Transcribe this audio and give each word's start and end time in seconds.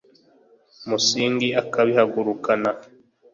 Umusing 0.83 1.37
akabíhagurukana 1.61 2.71